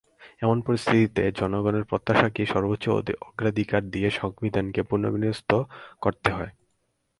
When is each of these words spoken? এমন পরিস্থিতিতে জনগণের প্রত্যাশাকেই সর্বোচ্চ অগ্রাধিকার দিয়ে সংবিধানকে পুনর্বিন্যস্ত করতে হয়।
এমন 0.41 0.57
পরিস্থিতিতে 0.61 1.23
জনগণের 1.31 1.85
প্রত্যাশাকেই 1.85 2.47
সর্বোচ্চ 2.47 2.85
অগ্রাধিকার 3.27 3.81
দিয়ে 3.89 4.09
সংবিধানকে 4.21 4.81
পুনর্বিন্যস্ত 4.83 5.51
করতে 6.01 6.29
হয়। 6.31 6.51